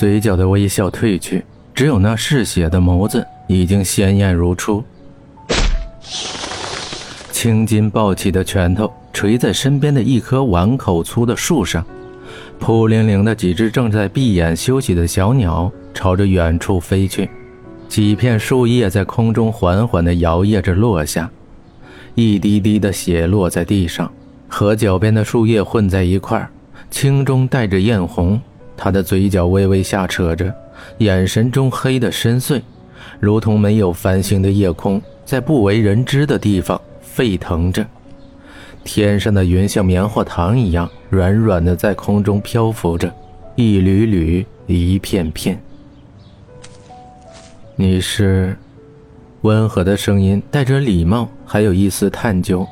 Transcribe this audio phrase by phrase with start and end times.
[0.00, 1.44] 嘴角的微笑褪去，
[1.74, 4.82] 只有那嗜血的眸子已经鲜艳如初。
[7.30, 11.84] 青筋暴起的拳头捶在身边的一棵碗口粗的树上，
[12.58, 17.28] 扑灵灵的几只正在闭眼休息的小鸟朝着远处飞去，
[17.86, 21.30] 几片树叶在空中缓缓地摇曳着落下，
[22.14, 24.10] 一滴滴的血落在地上，
[24.48, 26.50] 和脚边的树叶混在一块儿，
[26.90, 28.40] 青中带着艳红。
[28.82, 30.50] 他的嘴角微微下扯着，
[30.98, 32.62] 眼神中黑的深邃，
[33.20, 36.80] 如同没有繁星的夜空，在不为人知的地方。
[37.02, 37.84] 沸腾着，
[38.82, 43.12] 天上的云像棉花糖一样软软的在空中漂浮着，
[43.54, 45.60] 一缕缕，一片片。
[47.76, 48.56] 你是？
[49.42, 52.66] 温和的声音带着礼貌，还有一丝探究，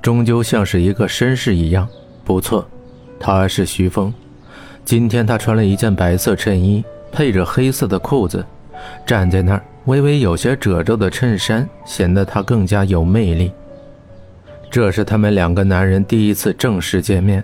[0.00, 1.86] 终究像是一个绅士一样。
[2.24, 2.66] 不错，
[3.20, 4.14] 他是徐峰。
[4.84, 8.44] 今天他穿了一件白色衬衣，配着黑色的裤子，
[9.06, 13.52] 站在那儿，微微有些褶皱的衬衫显得他更加有魅力。
[14.70, 17.42] 这是他们两个男人第一次正式见面，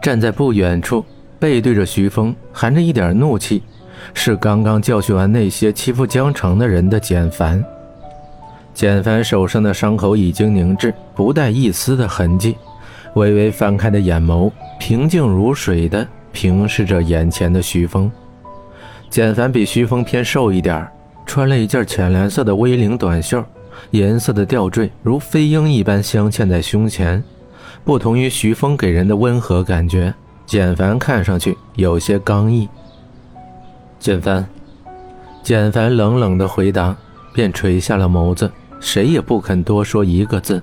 [0.00, 1.04] 站在不远处，
[1.38, 3.62] 背对着徐峰，含着一点怒气，
[4.12, 7.64] 是刚刚教训完那些欺负江城的人的简凡。
[8.74, 12.56] 简凡手上的伤口已经凝滞，不带一丝的痕迹，
[13.14, 18.10] 微微翻开的眼眸平静如水的平视着眼前的徐峰。
[19.10, 20.86] 简凡比徐峰偏瘦一点，
[21.26, 23.44] 穿了一件浅蓝色的 V 领短袖。
[23.90, 27.22] 颜色的吊坠如飞鹰一般镶嵌在胸前，
[27.84, 30.12] 不同于徐峰给人的温和感觉，
[30.46, 32.68] 简凡看上去有些刚毅。
[33.98, 34.46] 简凡，
[35.42, 36.94] 简凡冷冷的回答，
[37.32, 40.62] 便垂下了眸子，谁也不肯多说一个字。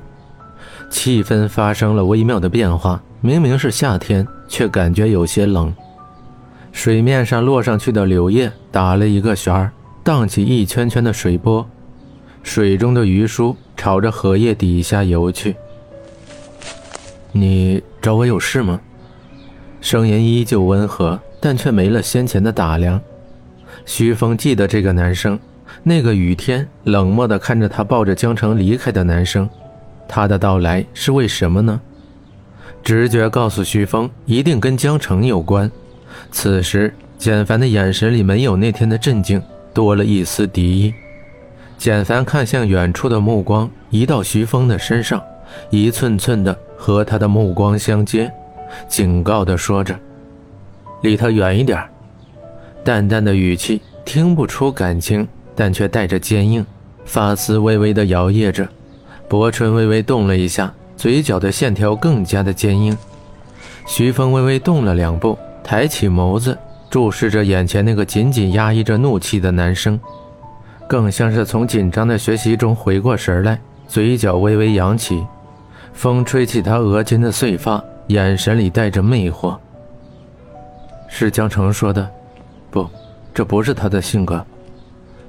[0.90, 5.74] 气氛发生了微妙的变化，明明是夏天，却感觉有些冷。
[6.72, 9.72] 水面上落上去的柳叶打了一个旋儿，
[10.04, 11.66] 荡起一圈圈的水波。
[12.42, 15.56] 水中的鱼叔朝着荷叶底下游去。
[17.32, 18.80] 你找我有事吗？
[19.82, 23.00] 声音依旧温和，但却没了先前的打量。
[23.86, 25.40] 徐峰记得这个男生，
[25.84, 29.50] 那个雨天冷漠地看着他抱着江城离开的男生。
[30.10, 31.80] 他的到来是为什么呢？
[32.84, 35.72] 直觉告诉徐峰，一定跟江城有关。
[36.32, 39.42] 此时，简凡的眼神里没有那天的镇静，
[39.74, 40.94] 多了一丝敌意。
[41.78, 45.22] 简凡看向远处的目光移到徐峰的身上，
[45.70, 48.32] 一寸寸的和他的目光相接，
[48.88, 49.98] 警告的说着
[51.04, 51.82] ：“离他远一点。”
[52.84, 56.66] 淡淡的语气听不出感情，但却带着坚硬。
[57.06, 58.68] 发丝微微的摇曳着，
[59.30, 62.98] 薄唇微微动了一下，嘴角的线条更加的坚硬。
[63.86, 66.58] 徐峰微微动了两步，抬起眸子
[66.90, 70.00] 注视着眼前那个紧紧压抑着怒气的男生。
[70.88, 75.24] 更像是从紧张的学习中回过神来，嘴角微微扬起，
[75.94, 79.56] 风吹起他额间的碎发，眼神里带着魅惑。
[81.08, 82.10] 是江城说的，
[82.72, 82.90] 不，
[83.32, 84.44] 这不是他的性格。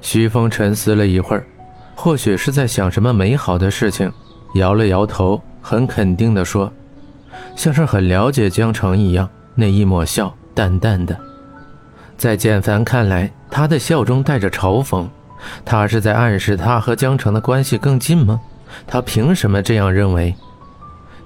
[0.00, 1.44] 徐峰沉思了一会儿，
[2.03, 4.11] 或许是在想什么美好的事情，
[4.55, 6.72] 摇了摇头，很肯定地说，
[7.55, 11.15] 像是很了解江城一样，那一抹笑淡淡的，
[12.16, 15.06] 在简凡看来，他的笑中带着嘲讽。
[15.62, 18.41] 他是在暗示他和江城的关系更近吗？
[18.87, 20.34] 他凭什么这样认为？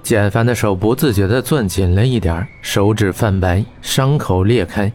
[0.03, 4.91] 简凡的手不自觉地攥紧了一点，手指泛白，伤口裂开，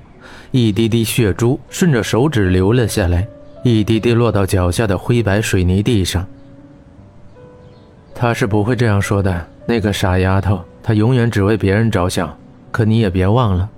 [0.51, 3.27] 一滴滴血珠顺着手指流了下来，
[3.63, 6.27] 一滴滴落到脚下的灰白水泥地上。
[8.15, 12.37] 他是不会这样说的，那个傻丫头，她永远只为别人着想。
[12.71, 13.69] 可你也别忘了，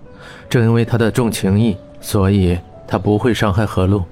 [0.49, 4.03] 正因为她的重情义，所以她不会伤害何璐。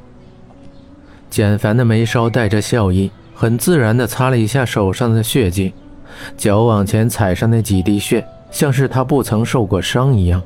[1.29, 5.73] 简凡的眉梢带着笑意，很自然地擦了一下手上的血迹，
[6.37, 10.43] 脚往前踩上那几滴血，像是他不曾受过伤一样。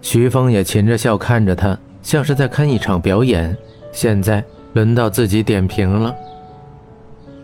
[0.00, 3.56] 徐峰也噙着笑看着他，像是在看一场表演。
[3.92, 4.42] 现在
[4.72, 6.12] 轮到自己点评了。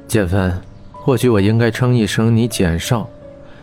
[0.08, 0.60] 简凡，
[0.92, 3.08] 或许我应该称一声你简少。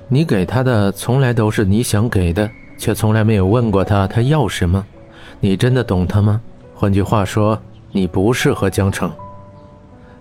[0.07, 4.85] 你给他的从来都是你想给的，却从来没有问过他他要什么。
[5.39, 6.39] 你真的懂他吗？
[6.73, 7.59] 换句话说。
[7.91, 9.09] 你不适合江城。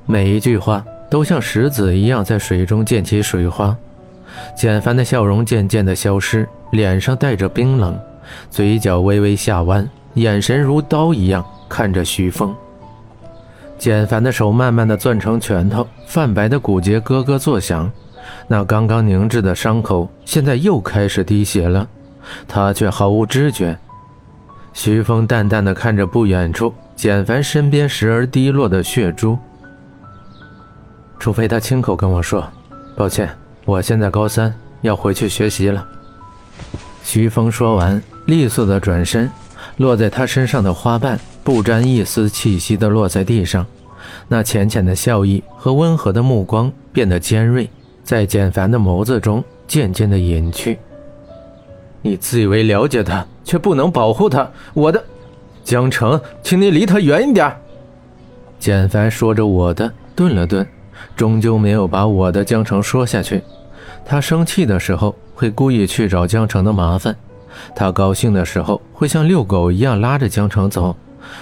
[0.06, 3.76] 每一句话都像石子一样在水中溅起水花。
[4.56, 7.98] 简凡的笑容渐渐的消失，脸上带着冰冷，
[8.48, 11.44] 嘴角微微下弯，眼神如刀一样
[11.74, 12.54] 看着徐峰。
[13.76, 17.90] 简凡的手慢慢的攥成拳头，泛白的骨节咯咯作响，
[18.46, 21.88] 那刚刚凝滞的伤口现在又开始滴血了，
[22.46, 23.76] 他却毫无知觉。
[24.72, 29.36] 徐峰淡淡的看着不远处简凡身边时而滴落的血珠。
[31.18, 32.46] 除非他亲口跟我说
[32.96, 33.28] ：“抱歉，
[33.64, 35.84] 我现在高三，要回去学习了。”
[37.02, 39.28] 徐峰说完，利索的转身，
[39.76, 43.66] 落在他身上的花瓣不沾一丝气息的落在地上，
[44.28, 47.68] 那浅浅的笑意和温和的目光变得尖锐，
[48.02, 50.78] 在简凡的眸子中渐渐的隐去。
[52.02, 54.48] 你自以为了解他，却不能保护他。
[54.74, 55.02] 我的
[55.64, 57.50] 江城，请你离他远一点。
[58.58, 60.66] 简凡说着我的，顿了顿，
[61.16, 63.42] 终究没有把我的江城说下去。
[64.04, 67.16] 他生气的时候会故意去找江城的麻烦，
[67.74, 70.94] 他高兴的时候会像遛狗一样拉着江城走。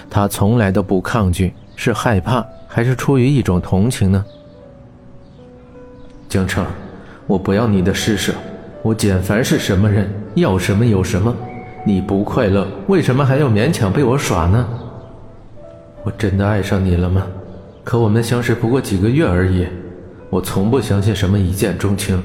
[0.09, 4.25] 他从来都不抗拒，是害怕还是出于一种同情呢？
[6.29, 6.65] 江城，
[7.27, 8.33] 我不要你的施舍。
[8.83, 11.35] 我简凡是什么人，要什么有什么。
[11.85, 14.67] 你不快乐，为什么还要勉强被我耍呢？
[16.05, 17.27] 我真的爱上你了吗？
[17.85, 19.67] 可我们相识不过几个月而已。
[20.31, 22.23] 我从不相信什么一见钟情，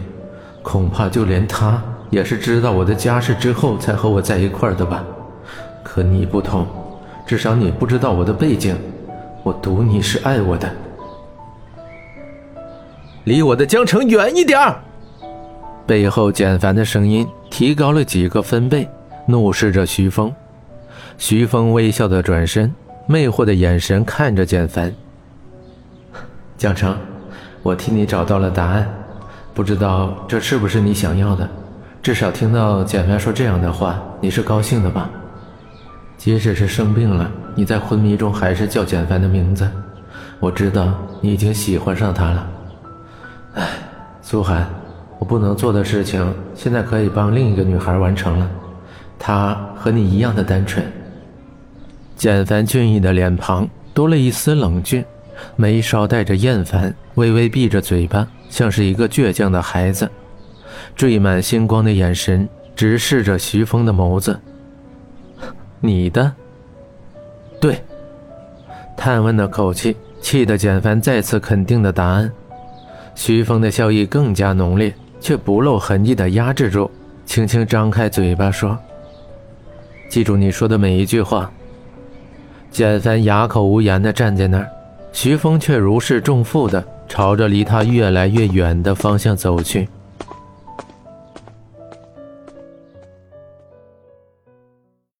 [0.61, 5.03] 恐怕就连他也是知道我的家世之后才和我在一块儿的吧。
[5.83, 6.67] 可你不同，
[7.25, 8.75] 至少你不知道我的背景。
[9.43, 10.69] 我赌你是爱我的。
[13.23, 14.75] 离我的江城远一点儿。
[15.85, 18.87] 背后简凡的声音提高了几个分贝，
[19.25, 20.33] 怒视着徐峰。
[21.17, 22.73] 徐峰微笑的转身，
[23.05, 24.93] 魅惑的眼神看着简凡。
[26.57, 26.97] 江城，
[27.63, 28.85] 我替你找到了答案，
[29.53, 31.49] 不知道这是不是你想要的？
[32.07, 35.09] 至少听到简凡说这样的话，你是高兴的吧？
[36.17, 39.69] 即使是生病了，你在昏迷中还是叫简凡的名字。
[40.39, 42.47] 我知道你已经喜欢上他了。
[43.55, 43.67] 唉，
[44.21, 44.65] 苏寒。
[45.19, 46.25] 我不能做的事情，
[46.55, 48.49] 现在可以帮另一个女孩完成了。
[49.19, 50.81] 她和你一样的单纯。
[52.15, 55.03] 简凡俊逸的脸庞多了一丝冷峻，
[55.57, 60.09] 眉梢带着厌烦，微微闭着嘴巴，像是一个倔强的孩子。
[60.95, 64.39] 缀满星光的眼神直视着徐峰的眸子。
[65.79, 66.33] 你的？
[67.59, 67.81] 对。
[68.95, 72.31] 探问的口气，气得简凡再次肯定的答案。
[73.15, 74.93] 徐峰的笑意更加浓烈。
[75.19, 76.89] 却不露痕迹的压制住，
[77.25, 78.77] 轻轻张开嘴巴说
[80.09, 81.51] ：“记住你说的每一句话。”
[82.69, 84.69] 简凡哑口无言的站在那儿，
[85.11, 89.89] 徐峰却如释重负的朝着离他越来越远的方向走去。